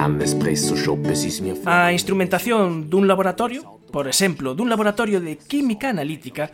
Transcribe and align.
exames 0.00 0.34
preso 0.34 0.76
xopes 0.76 1.42
mi 1.42 1.52
A 1.68 1.92
instrumentación 1.92 2.88
dun 2.88 3.04
laboratorio, 3.04 3.84
por 3.92 4.08
exemplo, 4.08 4.56
dun 4.56 4.72
laboratorio 4.72 5.20
de 5.20 5.36
química 5.36 5.92
analítica, 5.92 6.48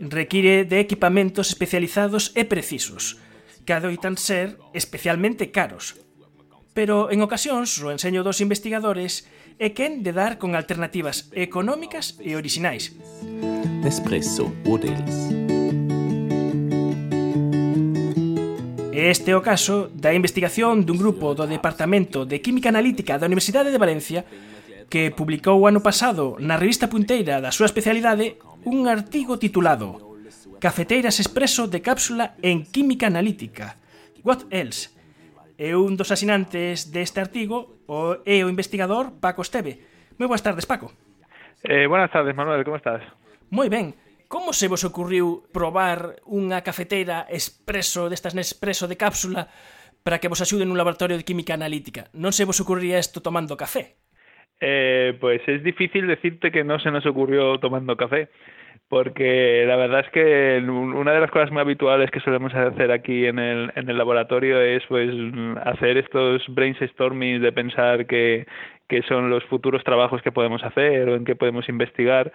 require 0.00 0.64
de 0.64 0.80
equipamentos 0.80 1.52
especializados 1.52 2.32
e 2.32 2.48
precisos, 2.48 3.20
que 3.68 3.76
adoitan 3.76 4.16
ser 4.16 4.56
especialmente 4.72 5.52
caros. 5.52 6.00
Pero 6.72 7.12
en 7.12 7.20
ocasións 7.20 7.76
o 7.84 7.92
enseño 7.92 8.24
dos 8.24 8.40
investigadores 8.40 9.28
é 9.60 9.76
quen 9.76 10.00
de 10.00 10.16
dar 10.16 10.40
con 10.40 10.56
alternativas 10.56 11.28
económicas 11.36 12.16
e 12.24 12.32
orixinais. 12.32 12.96
Nespresso, 13.84 14.48
o 14.64 14.80
deles. 14.80 15.45
E 18.96 19.12
este 19.12 19.28
é 19.28 19.36
o 19.36 19.44
caso 19.44 19.92
da 19.92 20.16
investigación 20.16 20.88
dun 20.88 20.96
grupo 20.96 21.36
do 21.36 21.44
Departamento 21.44 22.24
de 22.24 22.40
Química 22.40 22.72
Analítica 22.72 23.20
da 23.20 23.28
Universidade 23.28 23.68
de 23.68 23.76
Valencia 23.76 24.24
que 24.88 25.12
publicou 25.12 25.60
o 25.60 25.68
ano 25.68 25.84
pasado 25.84 26.40
na 26.40 26.56
revista 26.56 26.88
punteira 26.88 27.44
da 27.44 27.52
súa 27.52 27.68
especialidade 27.68 28.40
un 28.64 28.88
artigo 28.88 29.36
titulado 29.36 30.00
Cafeteiras 30.64 31.20
Expreso 31.20 31.68
de 31.68 31.84
Cápsula 31.84 32.40
en 32.40 32.64
Química 32.64 33.12
Analítica. 33.12 33.76
What 34.24 34.48
else? 34.48 34.88
E 35.60 35.76
un 35.76 36.00
dos 36.00 36.08
asinantes 36.08 36.88
deste 36.88 37.20
artigo 37.20 37.84
o, 37.84 38.24
é 38.24 38.40
o 38.40 38.48
investigador 38.48 39.20
Paco 39.20 39.44
Esteve. 39.44 39.76
Moi 40.16 40.24
boas 40.24 40.40
tardes, 40.40 40.64
Paco. 40.64 40.96
Eh, 41.68 41.84
buenas 41.84 42.08
tardes, 42.08 42.32
Manuel, 42.32 42.64
como 42.64 42.80
estás? 42.80 43.04
Moi 43.52 43.68
ben 43.68 43.92
como 44.28 44.52
se 44.52 44.68
vos 44.68 44.82
ocurriu 44.82 45.46
probar 45.54 46.20
unha 46.26 46.62
cafeteira 46.62 47.26
expreso 47.30 48.10
destas 48.10 48.34
Nespresso 48.34 48.90
de 48.90 48.98
cápsula 48.98 49.48
para 50.06 50.22
que 50.22 50.30
vos 50.30 50.42
axude 50.42 50.62
nun 50.62 50.78
laboratorio 50.78 51.18
de 51.18 51.26
química 51.26 51.54
analítica? 51.54 52.06
Non 52.14 52.30
se 52.30 52.46
vos 52.46 52.62
ocurría 52.62 53.02
isto 53.02 53.22
tomando 53.22 53.58
café? 53.58 53.98
Eh, 54.60 55.18
pues 55.20 55.42
es 55.46 55.62
difícil 55.62 56.06
decirte 56.06 56.50
que 56.50 56.64
no 56.64 56.78
se 56.78 56.90
nos 56.90 57.04
ocurrió 57.04 57.58
tomando 57.58 57.96
café, 57.96 58.30
porque 58.88 59.64
la 59.66 59.76
verdad 59.76 60.00
es 60.00 60.10
que 60.10 60.62
una 60.66 61.12
de 61.12 61.20
las 61.20 61.30
cosas 61.30 61.50
muy 61.50 61.60
habituales 61.60 62.10
que 62.10 62.20
solemos 62.20 62.54
hacer 62.54 62.92
aquí 62.92 63.26
en 63.26 63.38
el, 63.38 63.72
en 63.74 63.90
el 63.90 63.98
laboratorio 63.98 64.60
es 64.60 64.82
pues 64.88 65.10
hacer 65.64 65.98
estos 65.98 66.42
brainstormings 66.48 67.42
de 67.42 67.52
pensar 67.52 68.06
que 68.06 68.46
que 68.88 69.02
son 69.02 69.30
los 69.30 69.44
futuros 69.44 69.82
trabajos 69.84 70.22
que 70.22 70.32
podemos 70.32 70.62
hacer 70.62 71.08
o 71.08 71.16
en 71.16 71.24
qué 71.24 71.34
podemos 71.34 71.68
investigar. 71.68 72.32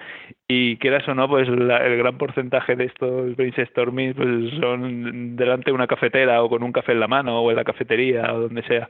Y 0.48 0.78
quieras 0.78 1.08
o 1.08 1.16
no 1.16 1.28
pues 1.30 1.48
la, 1.48 1.78
el 1.86 1.98
gran 1.98 2.18
porcentaje 2.18 2.76
de 2.76 2.86
estos 2.86 3.36
brainstorming 3.36 4.14
pues 4.14 4.52
son 4.60 5.36
delante 5.36 5.72
de 5.72 5.74
una 5.74 5.88
cafetera 5.88 6.44
o 6.44 6.50
con 6.50 6.64
un 6.64 6.72
café 6.72 6.92
en 6.92 7.00
la 7.00 7.08
mano 7.08 7.42
o 7.42 7.50
en 7.50 7.58
la 7.58 7.64
cafetería 7.64 8.34
o 8.34 8.42
donde 8.42 8.64
sea 8.64 8.90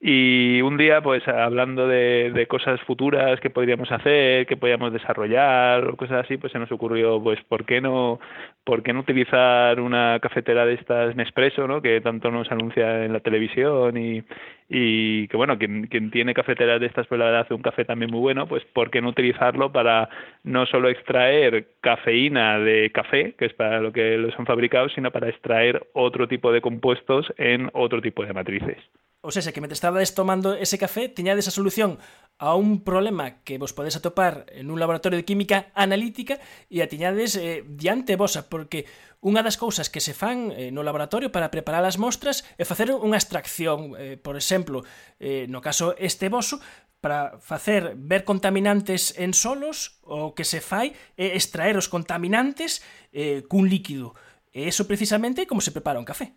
y 0.00 0.60
un 0.62 0.76
día 0.76 1.00
pues 1.02 1.26
hablando 1.28 1.88
de, 1.88 2.46
cosas 2.48 2.80
futuras 2.82 3.40
que 3.40 3.50
podríamos 3.50 3.90
hacer 3.90 4.46
que 4.46 4.56
podríamos 4.56 4.92
desarrollar 4.92 5.86
o 5.88 5.96
cosas 5.96 6.24
así 6.24 6.36
pues 6.36 6.52
se 6.52 6.58
nos 6.58 6.70
ocurrió 6.70 7.22
pues 7.22 7.42
por 7.44 7.64
qué 7.64 7.80
no 7.80 8.20
por 8.64 8.82
qué 8.82 8.92
no 8.92 9.00
utilizar 9.00 9.80
una 9.80 10.18
cafetera 10.20 10.66
de 10.66 10.74
estas 10.74 11.16
Nespresso 11.16 11.66
no 11.66 11.80
que 11.80 12.00
tanto 12.00 12.30
nos 12.30 12.50
anuncia 12.50 13.04
en 13.04 13.12
la 13.12 13.20
televisión 13.20 13.96
y 13.96 14.22
y 14.68 15.28
que 15.28 15.36
bueno, 15.36 15.58
quien, 15.58 15.86
quien 15.88 16.10
tiene 16.10 16.34
cafeteras 16.34 16.80
de 16.80 16.86
estas 16.86 17.06
pues 17.06 17.18
la 17.18 17.26
verdad 17.26 17.42
hace 17.42 17.54
un 17.54 17.62
café 17.62 17.84
también 17.84 18.10
muy 18.10 18.20
bueno, 18.20 18.46
pues 18.46 18.64
¿por 18.72 18.90
qué 18.90 19.00
no 19.00 19.10
utilizarlo 19.10 19.72
para 19.72 20.08
no 20.42 20.66
solo 20.66 20.88
extraer 20.88 21.68
cafeína 21.80 22.58
de 22.58 22.90
café, 22.90 23.34
que 23.38 23.46
es 23.46 23.52
para 23.54 23.80
lo 23.80 23.92
que 23.92 24.16
los 24.16 24.38
han 24.38 24.46
fabricado, 24.46 24.88
sino 24.88 25.10
para 25.10 25.28
extraer 25.28 25.86
otro 25.92 26.28
tipo 26.28 26.50
de 26.52 26.60
compuestos 26.60 27.32
en 27.36 27.70
otro 27.74 28.00
tipo 28.00 28.24
de 28.24 28.32
matrices? 28.32 28.78
Ou 29.24 29.32
seja, 29.32 29.56
que 29.56 29.64
mentre 29.64 29.72
estabades 29.72 30.12
tomando 30.12 30.52
ese 30.52 30.76
café, 30.76 31.08
tiñades 31.08 31.48
a 31.48 31.56
solución 31.56 31.96
a 32.36 32.60
un 32.60 32.84
problema 32.84 33.40
que 33.40 33.56
vos 33.56 33.72
podes 33.72 33.96
atopar 33.96 34.44
en 34.52 34.68
un 34.68 34.76
laboratorio 34.76 35.16
de 35.16 35.24
química 35.24 35.72
analítica 35.72 36.44
e 36.68 36.84
a 36.84 36.90
tiñades 36.92 37.40
eh, 37.40 37.64
diante 37.64 38.20
vosa, 38.20 38.52
porque 38.52 38.84
unha 39.24 39.40
das 39.40 39.56
cousas 39.56 39.88
que 39.88 40.04
se 40.04 40.12
fan 40.12 40.52
eh, 40.52 40.68
no 40.68 40.84
laboratorio 40.84 41.32
para 41.32 41.48
preparar 41.48 41.88
as 41.88 41.96
mostras 41.96 42.44
é 42.60 42.68
facer 42.68 42.92
unha 42.92 43.16
extracción, 43.16 43.96
eh, 43.96 44.20
por 44.20 44.36
exemplo, 44.36 44.84
eh, 45.16 45.48
no 45.48 45.64
caso 45.64 45.96
este 45.96 46.28
voso, 46.28 46.60
para 47.00 47.40
facer 47.40 47.96
ver 47.96 48.28
contaminantes 48.28 49.16
en 49.16 49.32
solos, 49.32 50.00
o 50.04 50.36
que 50.36 50.44
se 50.44 50.60
fai 50.60 50.92
é 51.16 51.32
extraer 51.32 51.80
os 51.80 51.88
contaminantes 51.88 52.84
eh, 53.16 53.40
cun 53.48 53.72
líquido. 53.72 54.12
E 54.52 54.68
eso 54.68 54.84
precisamente 54.84 55.44
é 55.44 55.48
como 55.48 55.64
se 55.64 55.72
prepara 55.72 55.96
un 55.96 56.04
café. 56.04 56.36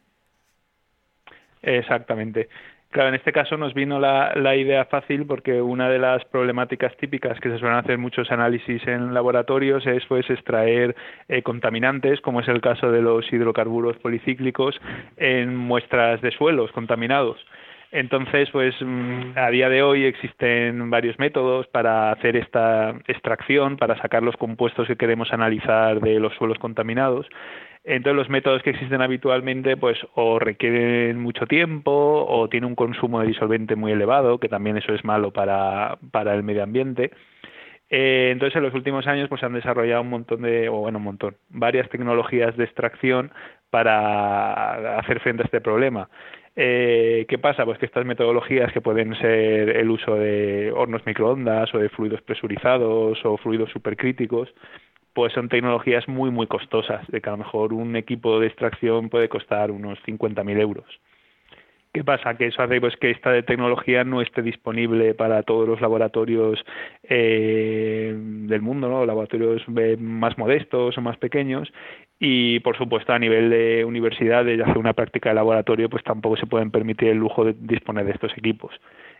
Exactamente. 1.67 2.47
Claro, 2.89 3.09
en 3.09 3.15
este 3.15 3.33
caso 3.33 3.57
nos 3.57 3.73
vino 3.73 3.99
la, 3.99 4.55
idea 4.55 4.85
fácil 4.85 5.25
porque 5.25 5.61
una 5.61 5.89
de 5.89 5.99
las 5.99 6.23
problemáticas 6.25 6.95
típicas 6.97 7.37
que 7.39 7.49
se 7.49 7.59
suelen 7.59 7.77
hacer 7.77 7.97
muchos 7.97 8.31
análisis 8.31 8.85
en 8.87 9.13
laboratorios 9.13 9.85
es 9.85 10.05
pues 10.05 10.29
extraer 10.29 10.95
eh, 11.27 11.41
contaminantes, 11.41 12.21
como 12.21 12.39
es 12.39 12.47
el 12.47 12.61
caso 12.61 12.89
de 12.89 13.01
los 13.01 13.31
hidrocarburos 13.31 13.97
policíclicos, 13.97 14.79
en 15.17 15.55
muestras 15.55 16.21
de 16.21 16.31
suelos 16.31 16.71
contaminados. 16.71 17.37
Entonces, 17.91 18.49
pues 18.51 18.75
mm, 18.81 19.31
a 19.35 19.49
día 19.49 19.69
de 19.69 19.81
hoy 19.81 20.05
existen 20.05 20.89
varios 20.89 21.17
métodos 21.19 21.67
para 21.67 22.11
hacer 22.11 22.35
esta 22.35 22.95
extracción, 23.07 23.77
para 23.77 23.97
sacar 24.01 24.23
los 24.23 24.35
compuestos 24.35 24.87
que 24.87 24.97
queremos 24.97 25.31
analizar 25.31 25.99
de 26.01 26.19
los 26.19 26.33
suelos 26.35 26.57
contaminados. 26.59 27.27
Entonces 27.89 28.17
los 28.17 28.29
métodos 28.29 28.61
que 28.63 28.71
existen 28.71 29.01
habitualmente 29.01 29.77
pues 29.77 29.97
o 30.13 30.39
requieren 30.39 31.21
mucho 31.21 31.45
tiempo 31.45 32.25
o 32.27 32.49
tienen 32.49 32.67
un 32.67 32.75
consumo 32.75 33.21
de 33.21 33.27
disolvente 33.27 33.77
muy 33.77 33.93
elevado, 33.93 34.39
que 34.39 34.49
también 34.49 34.75
eso 34.75 34.93
es 34.93 35.05
malo 35.05 35.31
para, 35.31 35.97
para 36.11 36.33
el 36.35 36.43
medio 36.43 36.63
ambiente. 36.63 37.11
Eh, 37.89 38.31
entonces 38.33 38.57
en 38.57 38.63
los 38.63 38.73
últimos 38.73 39.07
años 39.07 39.29
pues 39.29 39.39
se 39.39 39.45
han 39.45 39.53
desarrollado 39.53 40.01
un 40.01 40.09
montón 40.09 40.41
de, 40.41 40.67
o 40.67 40.79
bueno, 40.79 40.97
un 40.97 41.05
montón, 41.05 41.37
varias 41.47 41.87
tecnologías 41.87 42.57
de 42.57 42.65
extracción 42.65 43.31
para 43.69 44.97
hacer 44.99 45.21
frente 45.21 45.43
a 45.43 45.45
este 45.45 45.61
problema. 45.61 46.09
Eh, 46.57 47.25
¿Qué 47.29 47.37
pasa? 47.37 47.63
Pues 47.63 47.77
que 47.77 47.85
estas 47.85 48.05
metodologías 48.05 48.73
que 48.73 48.81
pueden 48.81 49.15
ser 49.15 49.69
el 49.69 49.89
uso 49.89 50.15
de 50.15 50.73
hornos 50.75 51.05
microondas 51.05 51.73
o 51.73 51.77
de 51.77 51.87
fluidos 51.87 52.21
presurizados 52.23 53.23
o 53.23 53.37
fluidos 53.37 53.69
supercríticos, 53.71 54.53
pues 55.17 55.33
son 55.33 55.49
tecnologías 55.49 56.07
muy, 56.07 56.29
muy 56.29 56.45
costosas, 56.45 57.07
de 57.07 57.21
que 57.21 57.29
a 57.29 57.31
lo 57.31 57.39
mejor 57.39 57.73
un 57.73 57.95
equipo 57.95 58.39
de 58.39 58.45
extracción 58.45 59.09
puede 59.09 59.29
costar 59.29 59.71
unos 59.71 59.97
50.000 60.05 60.61
euros. 60.61 60.85
¿Qué 61.91 62.03
pasa? 62.03 62.37
Que 62.37 62.45
eso 62.45 62.61
hace 62.61 62.79
pues, 62.79 62.95
que 62.97 63.09
esta 63.09 63.41
tecnología 63.41 64.03
no 64.03 64.21
esté 64.21 64.43
disponible 64.43 65.15
para 65.15 65.41
todos 65.41 65.67
los 65.67 65.81
laboratorios 65.81 66.63
eh, 67.01 68.13
del 68.15 68.61
mundo, 68.61 68.89
¿no? 68.89 69.07
laboratorios 69.07 69.63
eh, 69.75 69.97
más 69.99 70.37
modestos 70.37 70.95
o 70.95 71.01
más 71.01 71.17
pequeños, 71.17 71.73
y 72.19 72.59
por 72.59 72.77
supuesto 72.77 73.11
a 73.11 73.17
nivel 73.17 73.49
de 73.49 73.85
universidades 73.85 74.61
hacer 74.61 74.77
una 74.77 74.93
práctica 74.93 75.29
de 75.29 75.35
laboratorio, 75.35 75.89
pues 75.89 76.03
tampoco 76.03 76.37
se 76.37 76.45
pueden 76.45 76.69
permitir 76.69 77.07
el 77.07 77.17
lujo 77.17 77.43
de 77.43 77.55
disponer 77.59 78.05
de 78.05 78.11
estos 78.11 78.37
equipos. 78.37 78.71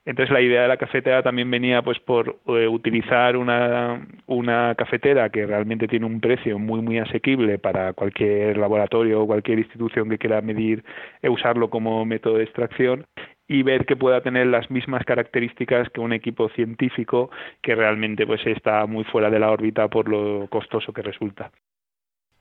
Entonces 0.08 0.32
la 0.32 0.40
idea 0.40 0.62
de 0.62 0.70
la 0.70 0.78
cafetera 0.78 1.22
también 1.22 1.52
venía 1.52 1.82
pues 1.82 2.00
por 2.00 2.40
eh, 2.48 2.66
utilizar 2.66 3.36
una, 3.36 4.08
una 4.26 4.74
cafetera 4.76 5.30
que 5.30 5.46
realmente 5.46 5.86
tiene 5.86 6.06
un 6.06 6.22
precio 6.22 6.58
muy 6.58 6.82
muy 6.82 6.98
asequible 6.98 7.60
para 7.60 7.92
cualquier 7.92 8.58
laboratorio 8.58 9.22
o 9.22 9.28
cualquier 9.28 9.60
institución 9.60 10.10
que 10.10 10.18
quiera 10.18 10.40
medir 10.40 10.86
e 11.22 11.28
usarlo 11.28 11.70
como 11.70 12.06
método 12.06 12.38
de 12.38 12.46
extracción 12.46 13.06
y 13.50 13.64
ver 13.64 13.86
que 13.86 13.98
pueda 13.98 14.22
tener 14.22 14.48
las 14.48 14.72
mismas 14.72 15.04
características 15.04 15.90
que 15.90 16.00
un 16.00 16.14
equipo 16.14 16.48
científico 16.56 17.30
que 17.62 17.76
realmente 17.76 18.26
pues 18.26 18.48
está 18.48 18.86
muy 18.86 19.04
fuera 19.04 19.30
de 19.30 19.40
la 19.40 19.52
órbita 19.52 19.90
por 19.90 20.08
lo 20.08 20.48
costoso 20.48 20.94
que 20.94 21.02
resulta. 21.02 21.52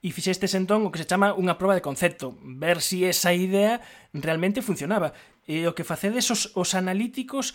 e 0.06 0.14
fixestes 0.14 0.54
entón 0.54 0.86
o 0.86 0.92
que 0.94 1.02
se 1.02 1.08
chama 1.08 1.34
unha 1.34 1.58
proba 1.58 1.74
de 1.74 1.82
concepto, 1.82 2.38
ver 2.46 2.78
si 2.78 3.02
esa 3.02 3.34
idea 3.34 3.82
realmente 4.14 4.62
funcionaba. 4.62 5.10
eh, 5.46 5.70
o 5.70 5.74
que 5.74 5.86
facedes 5.86 6.28
os, 6.34 6.52
os 6.58 6.74
analíticos 6.74 7.54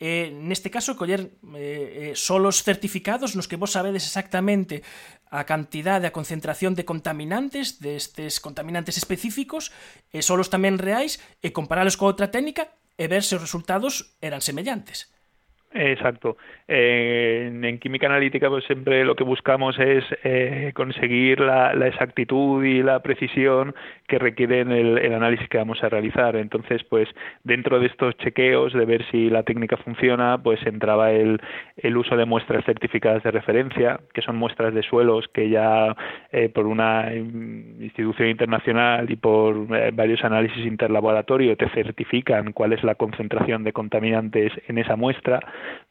eh, 0.00 0.32
neste 0.32 0.72
caso 0.72 0.96
coller 0.96 1.36
eh, 1.52 1.60
eh, 1.60 2.12
solos 2.16 2.64
certificados 2.64 3.36
nos 3.36 3.44
que 3.44 3.60
vos 3.60 3.76
sabedes 3.76 4.08
exactamente 4.08 4.80
a 5.28 5.44
cantidade, 5.44 6.08
a 6.08 6.16
concentración 6.16 6.72
de 6.72 6.88
contaminantes, 6.88 7.84
destes 7.84 8.40
contaminantes 8.40 8.96
específicos, 8.96 9.68
e 10.08 10.24
solos 10.24 10.48
tamén 10.48 10.80
reais, 10.80 11.20
e 11.44 11.52
comparalos 11.52 12.00
con 12.00 12.08
outra 12.08 12.32
técnica 12.32 12.72
e 12.96 13.04
ver 13.12 13.20
se 13.20 13.36
os 13.36 13.44
resultados 13.44 14.16
eran 14.24 14.40
semellantes. 14.40 15.12
Exacto. 15.72 16.36
Eh, 16.66 17.48
en, 17.62 17.78
química 17.78 18.08
analítica, 18.08 18.48
pues 18.48 18.64
siempre 18.64 19.04
lo 19.04 19.14
que 19.14 19.22
buscamos 19.22 19.78
es 19.78 20.04
eh, 20.24 20.72
conseguir 20.74 21.38
la, 21.38 21.70
exactitud 21.86 22.64
y 22.64 22.82
la 22.82 23.00
precisión 23.00 23.74
que 24.08 24.18
requieren 24.18 24.72
el, 24.72 25.14
análisis 25.14 25.48
que 25.48 25.58
vamos 25.58 25.82
a 25.84 25.88
realizar. 25.88 26.34
Entonces, 26.34 26.82
pues 26.82 27.08
dentro 27.44 27.78
de 27.78 27.86
estos 27.86 28.16
chequeos 28.16 28.72
de 28.72 28.84
ver 28.84 29.04
si 29.12 29.30
la 29.30 29.44
técnica 29.44 29.76
funciona, 29.76 30.38
pues 30.42 30.60
entraba 30.66 31.12
el, 31.12 31.40
el 31.76 31.96
uso 31.96 32.16
de 32.16 32.24
muestras 32.24 32.64
certificadas 32.64 33.22
de 33.22 33.30
referencia, 33.30 34.00
que 34.12 34.22
son 34.22 34.36
muestras 34.36 34.74
de 34.74 34.82
suelos 34.82 35.28
que 35.28 35.50
ya 35.50 35.94
eh, 36.32 36.48
por 36.48 36.66
una 36.66 37.12
institución 37.14 38.28
internacional 38.28 39.08
y 39.08 39.14
por 39.14 39.68
varios 39.94 40.24
análisis 40.24 40.66
interlaboratorio 40.66 41.56
te 41.56 41.68
certifican 41.70 42.52
cuál 42.52 42.72
es 42.72 42.82
la 42.82 42.96
concentración 42.96 43.62
de 43.62 43.72
contaminantes 43.72 44.52
en 44.66 44.78
esa 44.78 44.96
muestra 44.96 45.40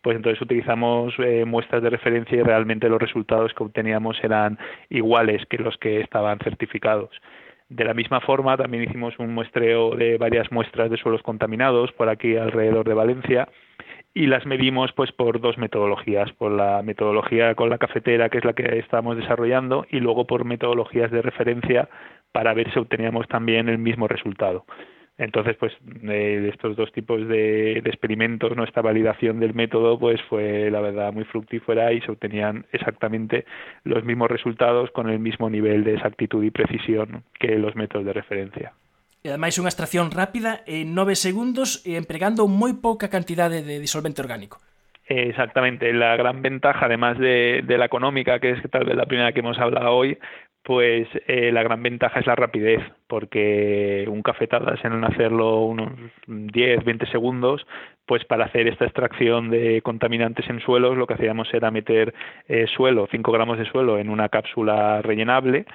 pues 0.01 0.15
entonces 0.15 0.41
utilizamos 0.41 1.13
eh, 1.19 1.45
muestras 1.45 1.83
de 1.83 1.89
referencia 1.89 2.37
y 2.37 2.43
realmente 2.43 2.89
los 2.89 3.01
resultados 3.01 3.53
que 3.53 3.63
obteníamos 3.63 4.17
eran 4.23 4.57
iguales 4.89 5.45
que 5.47 5.57
los 5.57 5.77
que 5.77 6.01
estaban 6.01 6.39
certificados. 6.39 7.09
De 7.69 7.83
la 7.83 7.93
misma 7.93 8.19
forma, 8.21 8.57
también 8.57 8.83
hicimos 8.83 9.17
un 9.19 9.33
muestreo 9.33 9.95
de 9.95 10.17
varias 10.17 10.51
muestras 10.51 10.89
de 10.89 10.97
suelos 10.97 11.21
contaminados 11.21 11.91
por 11.91 12.09
aquí 12.09 12.35
alrededor 12.35 12.87
de 12.87 12.95
Valencia 12.95 13.47
y 14.13 14.25
las 14.25 14.45
medimos 14.45 14.91
pues 14.93 15.11
por 15.11 15.39
dos 15.39 15.57
metodologías, 15.57 16.31
por 16.33 16.51
la 16.51 16.81
metodología 16.81 17.53
con 17.53 17.69
la 17.69 17.77
cafetera, 17.77 18.29
que 18.29 18.39
es 18.39 18.45
la 18.45 18.53
que 18.53 18.79
estamos 18.79 19.17
desarrollando, 19.17 19.85
y 19.89 19.99
luego 19.99 20.25
por 20.25 20.45
metodologías 20.45 21.11
de 21.11 21.21
referencia 21.21 21.89
para 22.31 22.53
ver 22.53 22.71
si 22.73 22.79
obteníamos 22.79 23.27
también 23.27 23.69
el 23.69 23.77
mismo 23.77 24.07
resultado. 24.07 24.65
Entonces, 25.19 25.57
pues 25.59 25.73
de 25.81 26.47
estos 26.47 26.77
dos 26.77 26.93
tipos 26.93 27.27
de, 27.27 27.79
experimentos, 27.79 28.55
nuestra 28.55 28.81
validación 28.81 29.41
del 29.41 29.53
método, 29.53 29.99
pues 29.99 30.21
fue 30.29 30.71
la 30.71 30.79
verdad 30.79 31.11
muy 31.11 31.25
fructífera 31.25 31.91
y 31.91 31.99
se 31.99 32.11
obtenían 32.11 32.65
exactamente 32.71 33.43
los 33.83 34.05
mismos 34.05 34.31
resultados 34.31 34.89
con 34.91 35.09
el 35.09 35.19
mismo 35.19 35.49
nivel 35.49 35.83
de 35.83 35.95
exactitud 35.95 36.41
y 36.41 36.51
precisión 36.51 37.25
que 37.37 37.57
los 37.57 37.75
métodos 37.75 38.05
de 38.05 38.13
referencia. 38.13 38.71
E 39.19 39.27
ademais 39.27 39.59
unha 39.59 39.67
extracción 39.67 40.15
rápida 40.15 40.63
en 40.63 40.95
nove 40.95 41.19
segundos 41.19 41.83
e 41.83 41.99
empregando 41.99 42.47
moi 42.47 42.71
pouca 42.79 43.11
cantidade 43.11 43.59
de 43.67 43.75
disolvente 43.83 44.23
orgánico. 44.23 44.63
Exactamente, 45.11 45.91
la 45.91 46.15
gran 46.15 46.39
ventaja, 46.39 46.85
además 46.85 47.19
de, 47.19 47.59
de, 47.67 47.75
la 47.75 47.91
económica, 47.91 48.39
que 48.39 48.55
es 48.55 48.63
tal 48.71 48.85
vez 48.85 48.95
la 48.95 49.09
primera 49.09 49.33
que 49.33 49.41
hemos 49.41 49.59
hablado 49.59 49.91
hoy, 49.91 50.15
pues 50.63 51.07
eh, 51.27 51.51
la 51.51 51.63
gran 51.63 51.81
ventaja 51.81 52.19
es 52.19 52.27
la 52.27 52.35
rapidez, 52.35 52.81
porque 53.07 54.05
un 54.09 54.21
café 54.21 54.47
tarda 54.47 54.75
en 54.83 55.03
hacerlo 55.03 55.61
unos 55.61 55.93
10, 56.27 56.83
20 56.83 57.05
segundos, 57.07 57.65
pues 58.05 58.25
para 58.25 58.45
hacer 58.45 58.67
esta 58.67 58.85
extracción 58.85 59.49
de 59.49 59.81
contaminantes 59.81 60.49
en 60.49 60.59
suelos 60.59 60.97
lo 60.97 61.07
que 61.07 61.13
hacíamos 61.13 61.53
era 61.53 61.71
meter 61.71 62.13
eh, 62.47 62.67
suelo, 62.67 63.07
5 63.09 63.31
gramos 63.31 63.57
de 63.57 63.65
suelo 63.65 63.97
en 63.97 64.09
una 64.09 64.29
cápsula 64.29 65.01
rellenable 65.01 65.65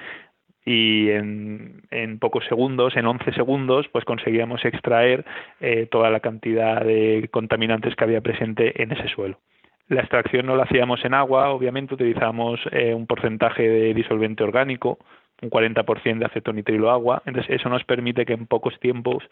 y 0.65 1.09
en, 1.11 1.83
en, 1.91 2.17
pocos 2.19 2.43
segundos, 2.45 2.97
en 2.97 3.05
11 3.05 3.33
segundos, 3.33 3.87
pues 3.91 4.03
conseguíamos 4.03 4.65
extraer 4.65 5.23
eh, 5.61 5.87
toda 5.89 6.09
la 6.09 6.19
cantidad 6.19 6.83
de 6.83 7.29
contaminantes 7.31 7.95
que 7.95 8.03
había 8.03 8.21
presente 8.21 8.81
en 8.81 8.91
ese 8.91 9.07
suelo. 9.09 9.39
La 9.87 10.01
extracción 10.01 10.47
no 10.47 10.55
la 10.55 10.63
hacíamos 10.63 11.03
en 11.05 11.13
agua, 11.13 11.49
obviamente 11.49 11.93
utilizamos 11.93 12.59
eh, 12.71 12.93
un 12.93 13.05
porcentaje 13.05 13.69
de 13.69 13.93
disolvente 13.93 14.43
orgánico, 14.43 14.97
un 15.41 15.49
40% 15.49 16.19
de 16.19 16.25
acetonitrilo 16.25 16.89
agua, 16.89 17.21
entonces 17.25 17.59
eso 17.59 17.69
nos 17.69 17.83
permite 17.83 18.25
que 18.25 18.33
en 18.33 18.47
pocos 18.47 18.79
tiempos 18.79 19.23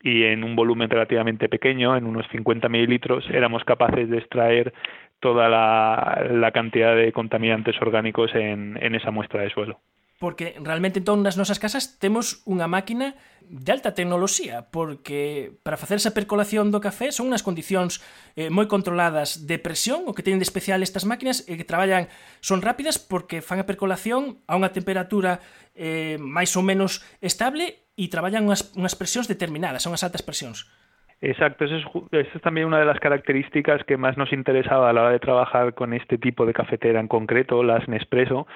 y 0.00 0.24
en 0.24 0.44
un 0.44 0.54
volumen 0.54 0.90
relativamente 0.90 1.48
pequeño, 1.48 1.96
en 1.96 2.06
unos 2.06 2.26
50 2.28 2.68
mililitros, 2.68 3.28
éramos 3.30 3.64
capaces 3.64 4.08
de 4.08 4.18
extraer 4.18 4.72
toda 5.18 5.48
la, 5.48 6.50
cantidad 6.52 6.94
de 6.94 7.12
contaminantes 7.12 7.80
orgánicos 7.80 8.32
en 8.34 8.94
esa 8.94 9.10
muestra 9.10 9.42
de 9.42 9.50
suelo. 9.50 9.80
porque 10.18 10.56
realmente 10.64 10.98
entón 10.98 11.20
nas 11.20 11.36
nosas 11.36 11.60
casas 11.60 12.00
temos 12.00 12.40
unha 12.48 12.64
máquina 12.64 13.14
de 13.46 13.70
alta 13.70 13.94
tecnoloxía, 13.94 14.72
porque 14.72 15.52
para 15.62 15.76
facer 15.76 16.00
esa 16.00 16.16
percolación 16.16 16.72
do 16.72 16.82
café 16.82 17.12
son 17.12 17.30
unhas 17.30 17.44
condicións 17.44 18.02
eh, 18.34 18.50
moi 18.50 18.66
controladas 18.66 19.44
de 19.46 19.60
presión, 19.60 20.08
o 20.08 20.16
que 20.16 20.24
teñen 20.24 20.40
de 20.40 20.48
especial 20.48 20.82
estas 20.82 21.04
máquinas 21.04 21.44
e 21.46 21.54
eh, 21.54 21.56
que 21.60 21.68
traballan, 21.68 22.08
son 22.40 22.64
rápidas 22.64 22.96
porque 22.98 23.44
fan 23.44 23.60
a 23.60 23.68
percolación 23.68 24.42
a 24.48 24.56
unha 24.56 24.72
temperatura 24.72 25.38
eh, 25.76 26.16
máis 26.18 26.56
ou 26.56 26.64
menos 26.64 27.04
estable 27.20 27.86
e 27.94 28.08
traballan 28.08 28.48
unhas, 28.48 28.72
unhas 28.74 28.96
presións 28.96 29.28
determinadas, 29.28 29.84
son 29.84 29.92
as 29.92 30.02
altas 30.02 30.24
presións. 30.24 30.66
Exacto, 31.20 31.64
eso 31.64 31.76
es, 31.76 31.84
eso 32.12 32.30
es 32.34 32.42
también 32.42 32.66
una 32.66 32.78
de 32.78 32.84
las 32.84 33.00
características 33.00 33.82
que 33.84 33.96
más 33.96 34.18
nos 34.18 34.32
interesaba 34.32 34.90
a 34.90 34.92
la 34.92 35.02
hora 35.02 35.12
de 35.12 35.18
trabajar 35.18 35.72
con 35.72 35.94
este 35.94 36.18
tipo 36.18 36.44
de 36.44 36.52
cafetera 36.52 37.00
en 37.00 37.08
concreto, 37.08 37.62
las 37.62 37.88
Nespresso, 37.88 38.46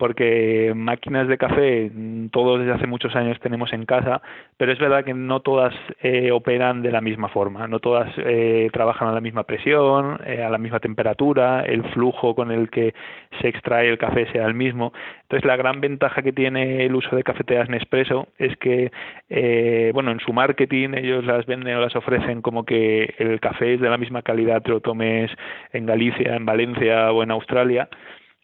porque 0.00 0.72
máquinas 0.74 1.28
de 1.28 1.36
café 1.36 1.90
mm, 1.94 2.28
todos 2.30 2.58
desde 2.58 2.72
hace 2.72 2.86
muchos 2.86 3.14
años 3.14 3.38
tenemos 3.40 3.70
en 3.74 3.84
casa, 3.84 4.22
pero 4.56 4.72
es 4.72 4.78
verdad 4.78 5.04
que 5.04 5.12
no 5.12 5.40
todas 5.40 5.74
eh, 6.02 6.32
operan 6.32 6.82
de 6.82 6.90
la 6.90 7.02
misma 7.02 7.28
forma, 7.28 7.68
no 7.68 7.80
todas 7.80 8.10
eh, 8.16 8.70
trabajan 8.72 9.08
a 9.08 9.12
la 9.12 9.20
misma 9.20 9.44
presión, 9.44 10.18
eh, 10.24 10.42
a 10.42 10.48
la 10.48 10.56
misma 10.56 10.80
temperatura, 10.80 11.62
el 11.66 11.84
flujo 11.90 12.34
con 12.34 12.50
el 12.50 12.70
que 12.70 12.94
se 13.42 13.48
extrae 13.48 13.90
el 13.90 13.98
café 13.98 14.26
sea 14.32 14.46
el 14.46 14.54
mismo. 14.54 14.92
Entonces 15.22 15.46
la 15.46 15.56
gran 15.56 15.80
ventaja 15.82 16.22
que 16.22 16.32
tiene 16.32 16.86
el 16.86 16.94
uso 16.94 17.14
de 17.14 17.22
cafeteras 17.22 17.68
Nespresso 17.68 18.28
es 18.38 18.56
que, 18.56 18.90
eh, 19.28 19.90
bueno, 19.92 20.10
en 20.12 20.20
su 20.20 20.32
marketing 20.32 20.94
ellos 20.94 21.24
las 21.26 21.44
venden 21.44 21.76
o 21.76 21.80
las 21.80 21.94
ofrecen 21.94 22.40
como 22.40 22.64
que 22.64 23.14
el 23.18 23.38
café 23.38 23.74
es 23.74 23.80
de 23.80 23.90
la 23.90 23.98
misma 23.98 24.22
calidad 24.22 24.62
te 24.62 24.70
lo 24.70 24.80
tomes 24.80 25.30
en 25.72 25.84
Galicia, 25.84 26.36
en 26.36 26.46
Valencia 26.46 27.12
o 27.12 27.22
en 27.22 27.30
Australia. 27.30 27.88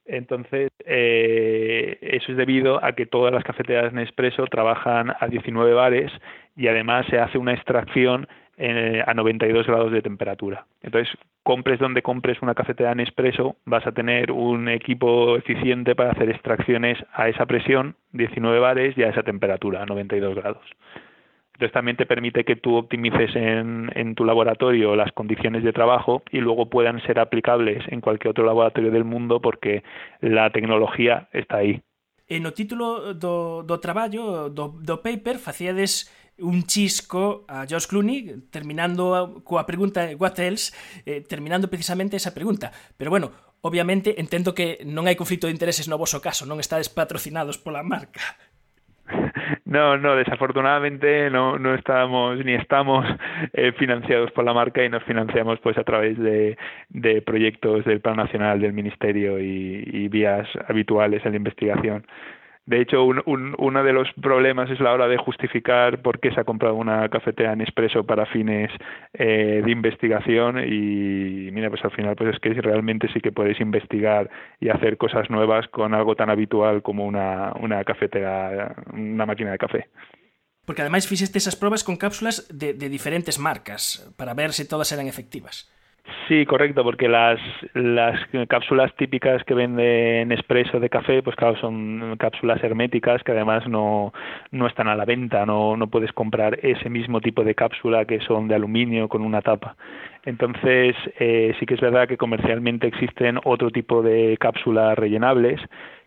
Entonces, 0.06 0.70
eh, 0.84 1.98
eso 2.00 2.32
es 2.32 2.38
debido 2.38 2.84
a 2.84 2.92
que 2.92 3.06
todas 3.06 3.32
las 3.32 3.44
cafeteras 3.44 3.92
Nespresso 3.92 4.46
trabajan 4.46 5.12
a 5.18 5.26
19 5.28 5.72
bares 5.74 6.12
y 6.56 6.68
además 6.68 7.06
se 7.10 7.18
hace 7.18 7.38
una 7.38 7.52
extracción 7.52 8.28
eh, 8.58 9.02
a 9.06 9.12
92 9.12 9.66
grados 9.66 9.92
de 9.92 10.00
temperatura. 10.00 10.64
Entonces, 10.82 11.12
compres 11.42 11.78
donde 11.78 12.02
compres 12.02 12.40
una 12.40 12.54
cafetera 12.54 12.94
Nespresso, 12.94 13.56
vas 13.66 13.86
a 13.86 13.92
tener 13.92 14.32
un 14.32 14.68
equipo 14.68 15.36
eficiente 15.36 15.94
para 15.94 16.12
hacer 16.12 16.30
extracciones 16.30 16.98
a 17.12 17.28
esa 17.28 17.44
presión, 17.44 17.96
19 18.12 18.58
bares, 18.58 18.96
y 18.96 19.02
a 19.02 19.10
esa 19.10 19.22
temperatura, 19.22 19.82
a 19.82 19.86
92 19.86 20.34
grados. 20.34 20.64
Entonces 21.56 21.72
también 21.72 21.96
te 21.96 22.04
permite 22.04 22.44
que 22.44 22.54
tú 22.54 22.76
optimices 22.76 23.34
en, 23.34 23.90
en, 23.94 24.14
tu 24.14 24.26
laboratorio 24.26 24.94
las 24.94 25.10
condiciones 25.12 25.64
de 25.64 25.72
trabajo 25.72 26.22
y 26.30 26.40
luego 26.40 26.68
puedan 26.68 27.00
ser 27.06 27.18
aplicables 27.18 27.82
en 27.88 28.02
cualquier 28.02 28.32
otro 28.32 28.44
laboratorio 28.44 28.90
del 28.90 29.04
mundo 29.04 29.40
porque 29.40 29.82
la 30.20 30.50
tecnología 30.50 31.28
está 31.32 31.56
ahí. 31.56 31.80
E 32.28 32.36
no 32.44 32.52
título 32.52 33.14
do, 33.16 33.64
do 33.64 33.80
traballo, 33.80 34.52
do, 34.52 34.76
do 34.76 35.00
paper, 35.00 35.40
facíades 35.40 36.12
un 36.44 36.68
chisco 36.68 37.48
a 37.48 37.64
George 37.64 37.88
Clooney 37.88 38.52
terminando 38.52 39.40
coa 39.40 39.64
pregunta 39.64 40.04
What 40.12 40.36
else? 40.36 40.76
Eh, 41.08 41.24
terminando 41.24 41.72
precisamente 41.72 42.20
esa 42.20 42.36
pregunta. 42.36 42.68
Pero 43.00 43.08
bueno, 43.08 43.32
obviamente 43.64 44.20
entendo 44.20 44.52
que 44.52 44.84
non 44.84 45.08
hai 45.08 45.16
conflito 45.16 45.48
de 45.48 45.56
intereses 45.56 45.88
no 45.88 45.96
vosso 45.96 46.20
caso, 46.20 46.44
non 46.44 46.60
estades 46.60 46.92
patrocinados 46.92 47.56
pola 47.56 47.80
marca. 47.80 48.36
No, 49.66 49.98
no, 49.98 50.14
desafortunadamente 50.14 51.28
no, 51.28 51.58
no 51.58 51.74
estamos 51.74 52.38
ni 52.44 52.54
estamos 52.54 53.04
eh, 53.52 53.72
financiados 53.72 54.30
por 54.30 54.44
la 54.44 54.54
marca 54.54 54.84
y 54.84 54.88
nos 54.88 55.02
financiamos 55.02 55.58
pues 55.58 55.76
a 55.76 55.82
través 55.82 56.16
de, 56.16 56.56
de 56.88 57.20
proyectos 57.20 57.84
del 57.84 58.00
Plan 58.00 58.16
Nacional 58.16 58.60
del 58.60 58.72
Ministerio 58.72 59.40
y, 59.40 59.82
y 59.92 60.06
vías 60.06 60.48
habituales 60.68 61.26
en 61.26 61.32
la 61.32 61.38
investigación. 61.38 62.06
De 62.66 62.80
hecho, 62.80 63.04
un, 63.04 63.22
un, 63.26 63.54
uno 63.58 63.84
de 63.84 63.92
los 63.92 64.08
problemas 64.20 64.68
es 64.70 64.80
la 64.80 64.92
hora 64.92 65.06
de 65.06 65.16
justificar 65.16 66.02
por 66.02 66.18
qué 66.18 66.32
se 66.32 66.40
ha 66.40 66.44
comprado 66.44 66.74
una 66.74 67.08
cafetera 67.08 67.52
en 67.52 67.60
expreso 67.60 68.04
para 68.04 68.26
fines 68.26 68.72
eh, 69.14 69.62
de 69.64 69.70
investigación 69.70 70.58
y 70.58 71.48
mira, 71.52 71.70
pues 71.70 71.84
al 71.84 71.92
final 71.92 72.16
pues 72.16 72.34
es 72.34 72.40
que 72.40 72.60
realmente 72.60 73.06
sí 73.12 73.20
que 73.20 73.30
puedes 73.30 73.60
investigar 73.60 74.28
y 74.58 74.68
hacer 74.68 74.96
cosas 74.96 75.30
nuevas 75.30 75.68
con 75.68 75.94
algo 75.94 76.16
tan 76.16 76.28
habitual 76.28 76.82
como 76.82 77.06
una, 77.06 77.52
una 77.60 77.84
cafetera, 77.84 78.74
una 78.92 79.26
máquina 79.26 79.52
de 79.52 79.58
café. 79.58 79.88
Porque 80.64 80.82
además 80.82 81.06
fixeste 81.06 81.38
esas 81.38 81.54
pruebas 81.54 81.84
con 81.84 81.96
cápsulas 81.96 82.48
de, 82.52 82.74
de 82.74 82.88
diferentes 82.88 83.38
marcas 83.38 84.12
para 84.16 84.34
ver 84.34 84.52
si 84.52 84.66
todas 84.66 84.90
eran 84.90 85.06
efectivas. 85.06 85.70
Sí, 86.28 86.44
correcto, 86.44 86.82
porque 86.82 87.08
las, 87.08 87.38
las 87.74 88.18
cápsulas 88.48 88.92
típicas 88.96 89.44
que 89.44 89.54
venden 89.54 90.32
expreso 90.32 90.80
de 90.80 90.88
café, 90.88 91.22
pues 91.22 91.36
claro, 91.36 91.56
son 91.60 92.16
cápsulas 92.18 92.62
herméticas 92.64 93.22
que 93.22 93.30
además 93.30 93.68
no, 93.68 94.12
no 94.50 94.66
están 94.66 94.88
a 94.88 94.96
la 94.96 95.04
venta, 95.04 95.46
no, 95.46 95.76
no 95.76 95.86
puedes 95.86 96.12
comprar 96.12 96.58
ese 96.62 96.90
mismo 96.90 97.20
tipo 97.20 97.44
de 97.44 97.54
cápsula 97.54 98.06
que 98.06 98.18
son 98.22 98.48
de 98.48 98.56
aluminio 98.56 99.08
con 99.08 99.22
una 99.22 99.40
tapa. 99.40 99.76
Entonces, 100.24 100.96
eh, 101.20 101.54
sí 101.60 101.66
que 101.66 101.74
es 101.74 101.80
verdad 101.80 102.08
que 102.08 102.16
comercialmente 102.16 102.88
existen 102.88 103.38
otro 103.44 103.70
tipo 103.70 104.02
de 104.02 104.36
cápsulas 104.40 104.98
rellenables 104.98 105.60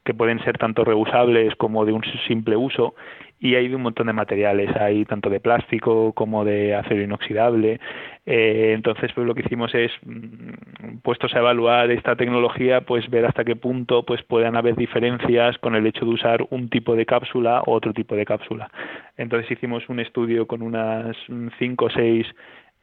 que 0.10 0.16
pueden 0.16 0.44
ser 0.44 0.58
tanto 0.58 0.84
reusables 0.84 1.54
como 1.54 1.86
de 1.86 1.92
un 1.92 2.02
simple 2.28 2.58
uso 2.58 2.96
y 3.40 3.54
hay 3.54 3.68
de 3.68 3.76
un 3.76 3.84
montón 3.84 4.08
de 4.08 4.14
materiales, 4.14 4.76
hay 4.76 5.06
tanto 5.06 5.30
de 5.30 5.40
plástico 5.40 6.14
como 6.14 6.44
de 6.44 6.74
acero 6.74 7.04
inoxidable. 7.04 7.80
Eh, 8.26 8.72
entonces, 8.74 9.12
pues 9.14 9.28
lo 9.28 9.36
que 9.36 9.42
hicimos 9.42 9.72
es, 9.76 9.92
mm, 10.04 10.98
puestos 11.04 11.36
a 11.36 11.40
evaluar 11.40 11.92
esta 11.92 12.16
tecnología, 12.16 12.82
pues 12.82 13.08
ver 13.12 13.24
hasta 13.28 13.44
qué 13.44 13.56
punto 13.56 14.04
pues 14.04 14.24
puedan 14.24 14.56
haber 14.58 14.76
diferencias 14.76 15.60
con 15.60 15.76
el 15.76 15.86
hecho 15.86 16.06
de 16.06 16.12
usar 16.12 16.44
un 16.50 16.70
tipo 16.70 16.96
de 16.96 17.06
cápsula 17.06 17.62
o 17.68 17.74
otro 17.74 17.94
tipo 17.94 18.16
de 18.16 18.26
cápsula. 18.26 18.72
Entonces 19.16 19.52
hicimos 19.52 19.88
un 19.90 20.00
estudio 20.00 20.48
con 20.48 20.64
unas 20.64 21.16
cinco 21.60 21.86
o 21.86 21.90
seis 21.92 22.26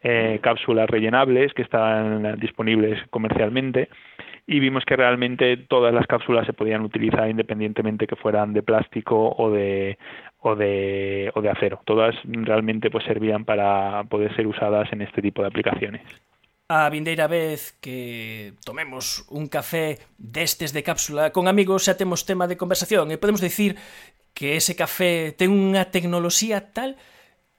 eh, 0.04 0.38
cápsulas 0.42 0.88
rellenables 0.88 1.52
que 1.54 1.62
están 1.62 2.38
disponibles 2.38 3.02
comercialmente 3.11 3.88
y 4.46 4.60
vimos 4.60 4.84
que 4.84 4.96
realmente 4.96 5.56
todas 5.56 5.92
las 5.92 6.06
cápsulas 6.06 6.46
se 6.46 6.52
podían 6.52 6.82
utilizar 6.82 7.28
independientemente 7.28 8.06
que 8.06 8.16
fueran 8.16 8.52
de 8.52 8.62
plástico 8.62 9.34
o 9.36 9.50
de 9.50 9.98
o 10.38 10.54
de, 10.54 11.32
o 11.34 11.42
de 11.42 11.50
acero. 11.50 11.80
Todas 11.84 12.14
realmente 12.24 12.90
pues 12.90 13.04
servían 13.04 13.44
para 13.44 14.04
poder 14.04 14.34
ser 14.36 14.46
usadas 14.46 14.92
en 14.92 15.02
este 15.02 15.20
tipo 15.20 15.42
de 15.42 15.48
aplicaciones. 15.48 16.02
A 16.68 16.90
vindeira 16.90 17.26
vez 17.26 17.78
que 17.80 18.54
tomemos 18.64 19.26
un 19.30 19.46
café 19.46 19.98
destes 20.18 20.72
de 20.72 20.82
cápsula 20.82 21.30
con 21.30 21.46
amigos 21.46 21.86
xa 21.86 21.98
temos 21.98 22.26
tema 22.26 22.46
de 22.46 22.58
conversación 22.58 23.10
e 23.10 23.18
podemos 23.18 23.42
dicir 23.42 23.74
que 24.34 24.54
ese 24.54 24.78
café 24.78 25.34
ten 25.34 25.50
unha 25.50 25.90
tecnoloxía 25.90 26.70
tal 26.70 26.94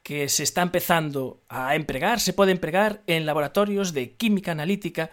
que 0.03 0.31
se 0.31 0.47
está 0.47 0.63
empezando 0.63 1.43
a 1.51 1.75
empregar, 1.75 2.23
se 2.23 2.31
pode 2.31 2.55
empregar 2.55 3.03
en 3.11 3.27
laboratorios 3.27 3.91
de 3.91 4.15
química 4.15 4.55
analítica 4.55 5.11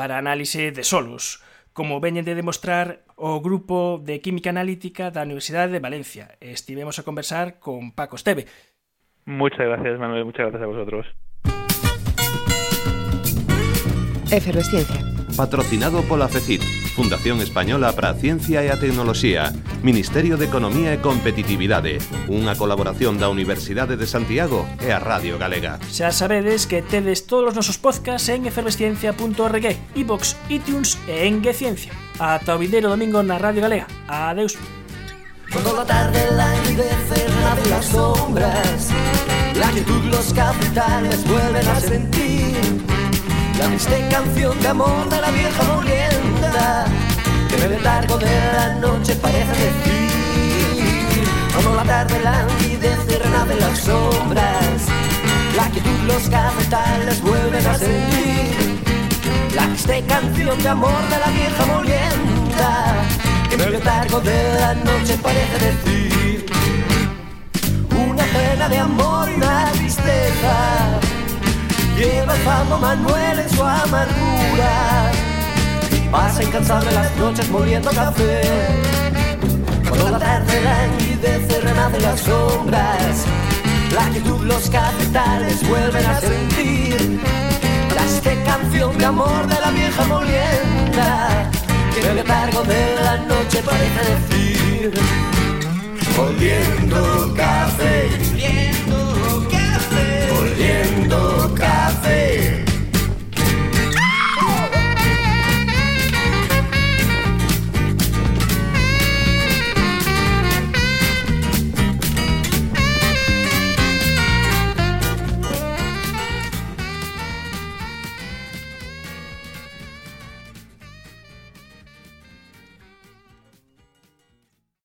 para 0.00 0.16
análise 0.16 0.72
de 0.72 0.82
solos, 0.82 1.44
como 1.74 2.00
veñen 2.00 2.24
de 2.24 2.32
demostrar 2.32 3.04
o 3.20 3.44
grupo 3.44 4.00
de 4.00 4.24
Química 4.24 4.48
Analítica 4.48 5.12
da 5.12 5.28
Universidade 5.28 5.68
de 5.68 5.76
Valencia. 5.76 6.40
Estivemos 6.40 6.96
a 6.96 7.04
conversar 7.04 7.60
con 7.60 7.92
Paco 7.92 8.16
Esteve. 8.16 8.48
Muchas 9.28 9.60
gracias, 9.60 10.00
Manuel. 10.00 10.24
Muchas 10.24 10.48
gracias 10.48 10.62
a 10.64 10.72
vosotros. 10.72 11.04
Efervesciencia. 14.32 15.04
Patrocinado 15.36 16.00
pola 16.08 16.32
FECIT, 16.32 16.64
Fundación 16.94 17.40
Española 17.40 17.92
para 17.92 18.10
a 18.10 18.18
Ciencia 18.18 18.62
e 18.62 18.68
a 18.68 18.78
Tecnoloxía, 18.78 19.54
Ministerio 19.80 20.36
de 20.36 20.50
Economía 20.50 20.90
e 20.92 20.98
Competitividade, 20.98 22.02
unha 22.26 22.58
colaboración 22.58 23.16
da 23.16 23.30
Universidade 23.30 23.94
de 23.94 24.06
Santiago 24.10 24.66
e 24.82 24.90
a 24.90 24.98
Radio 24.98 25.38
Galega. 25.38 25.78
Xa 25.88 26.10
sabedes 26.10 26.66
que 26.66 26.82
tedes 26.82 27.24
todos 27.30 27.54
os 27.54 27.56
nosos 27.56 27.78
podcasts 27.78 28.28
en 28.28 28.44
efervesciencia.org, 28.50 29.66
iVox, 29.94 30.36
iTunes 30.50 30.98
e 31.06 31.30
en 31.30 31.40
Gciencia. 31.40 31.94
Ata 32.18 32.54
o 32.54 32.60
vindeiro 32.60 32.90
domingo 32.90 33.22
na 33.22 33.38
Radio 33.38 33.62
Galega. 33.62 33.86
Adeus. 34.10 34.58
Cuando 35.52 35.74
la 35.74 35.86
tarde 35.86 36.20
languidece 36.34 37.26
de 37.26 37.70
las 37.70 37.86
sombras, 37.86 38.90
la 39.56 39.70
quietud 39.70 40.04
los 40.10 40.32
capitales 40.32 41.26
vuelven 41.26 41.66
a 41.66 41.80
sentir 41.80 42.89
la 43.60 43.66
triste 43.66 44.08
canción 44.10 44.58
de 44.60 44.68
amor 44.68 45.08
de 45.08 45.20
la 45.20 45.30
vieja 45.30 45.62
molienda 45.64 46.86
que 47.48 47.56
en 47.56 47.62
el 47.62 47.70
letargo 47.70 48.18
de 48.18 48.52
la 48.56 48.74
noche 48.74 49.14
parece 49.16 49.52
decir 49.66 51.28
cuando 51.52 51.74
la 51.76 51.84
tarde 51.84 52.20
languidece 52.20 53.18
renace 53.18 53.54
las 53.60 53.78
sombras 53.78 54.80
la 55.56 55.68
quietud 55.70 56.00
los 56.06 56.28
cafetales 56.28 57.20
vuelven 57.22 57.66
a 57.66 57.74
sentir. 57.74 58.80
La 59.54 59.66
triste 59.66 60.04
canción 60.06 60.62
de 60.62 60.68
amor 60.68 61.02
de 61.10 61.18
la 61.18 61.26
vieja 61.26 61.66
molienda 61.66 62.94
que 63.48 63.54
en 63.56 63.60
el 63.60 63.72
letargo 63.72 64.20
de 64.20 64.54
la 64.54 64.74
noche 64.74 65.18
parece 65.22 65.56
decir. 65.66 66.46
Una 68.08 68.24
pena 68.24 68.68
de 68.68 68.78
amor 68.78 69.28
y 69.28 69.34
una 69.34 69.70
tristeza 69.72 71.00
lleva 72.00 72.34
el 72.34 72.40
famo 72.40 72.78
Manuel 72.78 73.38
en 73.38 73.50
su 73.50 73.62
amargura. 73.62 75.12
Pasa 76.10 76.42
incansable 76.42 76.90
las 76.92 77.14
noches 77.16 77.48
moliendo 77.50 77.90
café. 77.90 78.40
Cuando 79.88 80.10
la 80.10 80.18
tarde 80.18 80.60
languidece 80.62 81.60
renace 81.60 82.00
las 82.00 82.20
sombras. 82.20 83.26
La 83.94 84.06
actitud 84.06 84.40
los 84.44 84.70
capitales 84.70 85.68
vuelven 85.68 86.06
a 86.06 86.20
sentir. 86.20 87.20
La 87.94 88.04
este 88.04 88.42
canción 88.44 88.96
de 88.96 89.04
amor 89.04 89.46
de 89.46 89.60
la 89.60 89.70
vieja 89.70 90.04
molienda. 90.06 91.50
Que 91.92 92.08
el 92.08 92.16
letargo 92.16 92.62
de 92.62 92.96
la 93.04 93.16
noche 93.18 93.62
parece 93.62 94.00
decir. 94.14 94.92
Moliendo 96.16 97.34
café 97.34 98.20